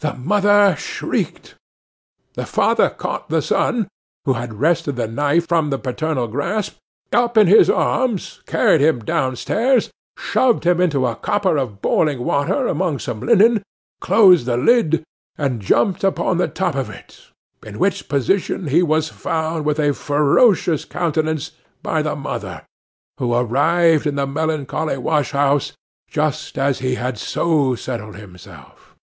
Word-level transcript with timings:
The 0.00 0.12
mother 0.12 0.76
shrieked. 0.76 1.54
The 2.34 2.44
father 2.44 2.90
caught 2.90 3.30
the 3.30 3.40
son 3.40 3.88
(who 4.26 4.34
had 4.34 4.60
wrested 4.60 4.96
the 4.96 5.08
knife 5.08 5.48
from 5.48 5.70
the 5.70 5.78
paternal 5.78 6.28
grasp) 6.28 6.76
up 7.14 7.38
in 7.38 7.46
his 7.46 7.70
arms, 7.70 8.42
carried 8.44 8.82
him 8.82 8.98
down 8.98 9.36
stairs, 9.36 9.90
shoved 10.18 10.64
him 10.64 10.82
into 10.82 11.06
a 11.06 11.16
copper 11.16 11.56
of 11.56 11.80
boiling 11.80 12.22
water 12.24 12.66
among 12.66 12.98
some 12.98 13.20
linen, 13.20 13.62
closed 14.02 14.44
the 14.44 14.58
lid, 14.58 15.02
and 15.38 15.62
jumped 15.62 16.04
upon 16.04 16.36
the 16.36 16.46
top 16.46 16.74
of 16.74 16.90
it, 16.90 17.30
in 17.64 17.78
which 17.78 18.06
position 18.06 18.66
he 18.68 18.82
was 18.82 19.08
found 19.08 19.64
with 19.64 19.78
a 19.80 19.94
ferocious 19.94 20.84
countenance 20.84 21.52
by 21.82 22.02
the 22.02 22.14
mother, 22.14 22.66
who 23.16 23.32
arrived 23.32 24.06
in 24.06 24.16
the 24.16 24.26
melancholy 24.26 24.98
wash 24.98 25.30
house 25.30 25.72
just 26.06 26.58
as 26.58 26.80
he 26.80 26.96
had 26.96 27.16
so 27.16 27.74
settled 27.74 28.16
himself. 28.16 28.94